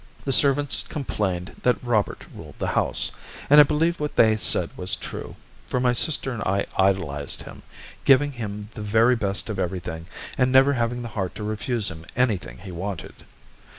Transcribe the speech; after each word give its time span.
The 0.25 0.31
servants 0.31 0.81
complained 0.89 1.57
that 1.61 1.83
Robert 1.83 2.23
ruled 2.33 2.57
the 2.57 2.69
house, 2.73 3.11
and 3.51 3.59
I 3.59 3.63
believe 3.63 3.99
what 3.99 4.15
they 4.15 4.35
said 4.35 4.71
was 4.75 4.95
true, 4.95 5.35
for 5.67 5.79
my 5.79 5.93
sister 5.93 6.31
and 6.31 6.41
I 6.41 6.65
idolized 6.75 7.43
him, 7.43 7.61
giving 8.03 8.31
him 8.31 8.69
the 8.73 8.81
very 8.81 9.15
best 9.15 9.47
of 9.47 9.59
everything 9.59 10.07
and 10.39 10.51
never 10.51 10.73
having 10.73 11.03
the 11.03 11.09
heart 11.09 11.35
to 11.35 11.43
refuse 11.43 11.91
him 11.91 12.03
anything 12.15 12.57
he 12.57 12.71
wanted. 12.71 13.13